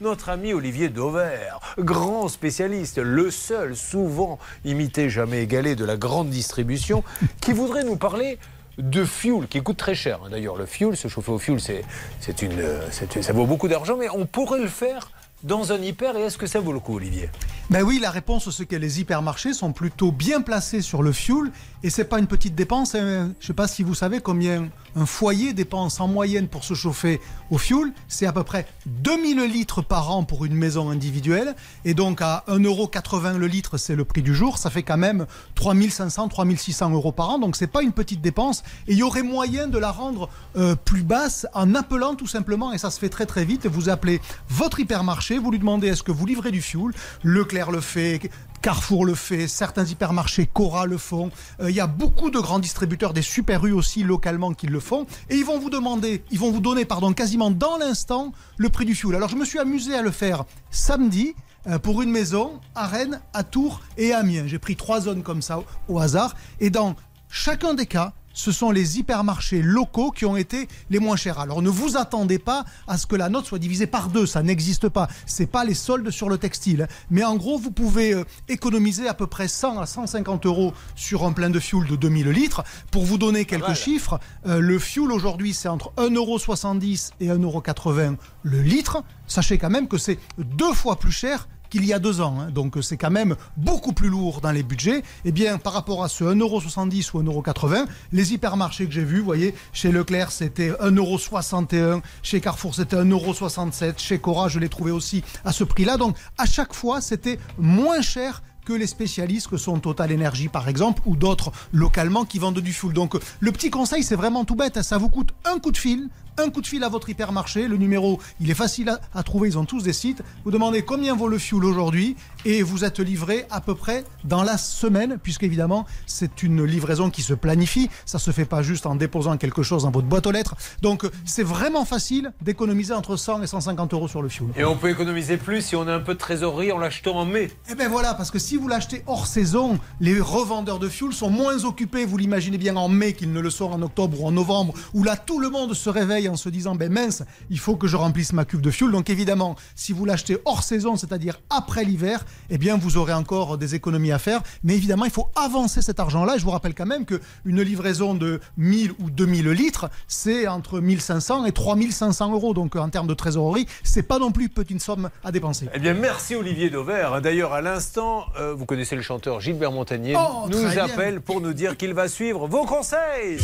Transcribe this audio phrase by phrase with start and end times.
[0.00, 6.30] notre ami Olivier Dauvert, grand spécialiste, le seul, souvent imité, jamais égalé de la grande
[6.30, 7.02] distribution,
[7.40, 8.38] qui voudrait nous parler
[8.78, 10.20] de fuel qui coûte très cher.
[10.30, 14.26] D'ailleurs, le fuel, se chauffer au fuel, c'est une, ça vaut beaucoup d'argent, mais on
[14.26, 15.10] pourrait le faire
[15.44, 17.30] dans un hyper et est-ce que ça vaut le coup, Olivier?
[17.70, 21.50] Ben oui, la réponse c'est que les hypermarchés sont plutôt bien placés sur le fuel
[21.82, 22.94] et c'est pas une petite dépense.
[22.94, 23.32] Hein.
[23.38, 26.74] Je ne sais pas si vous savez combien un foyer dépense en moyenne pour se
[26.74, 27.20] chauffer
[27.50, 27.92] au fuel.
[28.08, 31.54] C'est à peu près 2000 litres par an pour une maison individuelle.
[31.84, 34.58] Et donc à 1,80€ le litre, c'est le prix du jour.
[34.58, 37.38] Ça fait quand même 3500, 3600 euros par an.
[37.38, 38.62] Donc c'est pas une petite dépense.
[38.88, 42.72] Et il y aurait moyen de la rendre euh, plus basse en appelant tout simplement,
[42.72, 46.02] et ça se fait très très vite, vous appelez votre hypermarché, vous lui demandez est-ce
[46.02, 46.92] que vous livrez du fuel?
[47.22, 48.30] Leclerc le fait,
[48.62, 51.30] Carrefour le fait, certains hypermarchés Cora le font.
[51.60, 54.80] Euh, il y a beaucoup de grands distributeurs, des super rues aussi localement qui le
[54.80, 55.06] font.
[55.28, 58.86] Et ils vont vous demander, ils vont vous donner, pardon, quasiment dans l'instant le prix
[58.86, 59.16] du fuel.
[59.16, 61.34] Alors je me suis amusé à le faire samedi
[61.66, 64.46] euh, pour une maison à Rennes, à Tours et à Amiens.
[64.46, 66.34] J'ai pris trois zones comme ça au hasard.
[66.60, 66.96] Et dans
[67.28, 71.38] chacun des cas, ce sont les hypermarchés locaux qui ont été les moins chers.
[71.38, 74.42] Alors ne vous attendez pas à ce que la note soit divisée par deux, ça
[74.42, 75.08] n'existe pas.
[75.24, 76.88] C'est pas les soldes sur le textile.
[77.10, 81.24] Mais en gros, vous pouvez euh, économiser à peu près 100 à 150 euros sur
[81.24, 82.64] un plein de fuel de 2000 litres.
[82.90, 88.62] Pour vous donner quelques chiffres, euh, le fuel aujourd'hui c'est entre 1,70€ et 1,80€ le
[88.62, 89.02] litre.
[89.26, 92.36] Sachez quand même que c'est deux fois plus cher qu'il y a deux ans.
[92.38, 92.50] Hein.
[92.52, 95.02] Donc c'est quand même beaucoup plus lourd dans les budgets.
[95.24, 99.24] Eh bien, par rapport à ce 1,70€ ou 1,80€, les hypermarchés que j'ai vus, vous
[99.24, 105.24] voyez, chez Leclerc c'était 1,61€, chez Carrefour c'était 1,67€, chez Cora je l'ai trouvé aussi
[105.44, 105.96] à ce prix-là.
[105.96, 110.68] Donc à chaque fois c'était moins cher que les spécialistes que sont Total Energy par
[110.68, 112.92] exemple ou d'autres localement qui vendent du fuel.
[112.92, 114.82] Donc le petit conseil c'est vraiment tout bête, hein.
[114.82, 117.68] ça vous coûte un coup de fil, un coup de fil à votre hypermarché.
[117.68, 120.22] Le numéro, il est facile à, trouver, ils ont tous des sites.
[120.44, 124.42] Vous demandez combien vaut le fuel aujourd'hui et vous êtes livré à peu près dans
[124.42, 127.88] la semaine, puisqu'évidemment, c'est une livraison qui se planifie.
[128.04, 130.56] Ça se fait pas juste en déposant quelque chose dans votre boîte aux lettres.
[130.82, 134.48] Donc, c'est vraiment facile d'économiser entre 100 et 150 euros sur le fuel.
[134.56, 137.26] Et on peut économiser plus si on a un peu de trésorerie en l'achetant en
[137.26, 137.50] mai.
[137.70, 141.30] Eh bien voilà, parce que si vous l'achetez hors saison, les revendeurs de fuel sont
[141.30, 144.32] moins occupés, vous l'imaginez bien, en mai qu'ils ne le sont en octobre ou en
[144.32, 147.76] novembre, où là, tout le monde se réveille en se disant ben mince, il faut
[147.76, 148.90] que je remplisse ma cuve de fuel.
[148.90, 153.58] Donc évidemment, si vous l'achetez hors saison, c'est-à-dire après l'hiver, eh bien vous aurez encore
[153.58, 154.42] des économies à faire.
[154.62, 156.36] Mais évidemment, il faut avancer cet argent-là.
[156.38, 161.44] Je vous rappelle quand même qu'une livraison de 1000 ou 2000 litres, c'est entre 1500
[161.46, 162.54] et 3500 euros.
[162.54, 165.68] Donc en termes de trésorerie, c'est pas non plus petite somme à dépenser.
[165.74, 167.22] Eh bien, merci Olivier Dauvert.
[167.22, 171.52] D'ailleurs, à l'instant, euh, vous connaissez le chanteur Gilbert Montagnier, oh, nous appelle pour nous
[171.52, 173.38] dire qu'il va suivre vos conseils.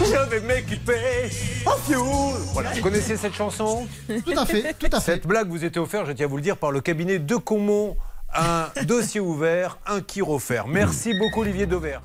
[0.00, 1.30] Je vais m'équiper
[1.66, 2.32] en.
[2.52, 5.12] Voilà, vous connaissez cette chanson Tout à fait, tout à fait.
[5.12, 7.36] Cette blague vous était offerte, je tiens à vous le dire, par le cabinet de
[7.36, 7.96] Comont.
[8.36, 10.66] Un dossier ouvert, un qui offert.
[10.66, 12.02] Merci beaucoup Olivier Dauvert.